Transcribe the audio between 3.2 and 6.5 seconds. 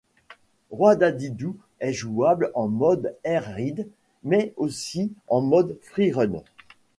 Air Ride, mais aussi en mode Free Run.